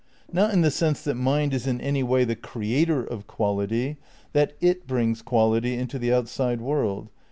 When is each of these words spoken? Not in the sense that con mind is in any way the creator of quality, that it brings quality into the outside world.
Not 0.33 0.51
in 0.51 0.61
the 0.61 0.71
sense 0.71 1.03
that 1.03 1.13
con 1.13 1.21
mind 1.23 1.53
is 1.53 1.67
in 1.67 1.79
any 1.79 2.01
way 2.01 2.23
the 2.23 2.35
creator 2.35 3.03
of 3.03 3.27
quality, 3.27 3.97
that 4.33 4.53
it 4.59 4.87
brings 4.87 5.21
quality 5.21 5.75
into 5.75 5.99
the 5.99 6.11
outside 6.11 6.59
world. 6.59 7.09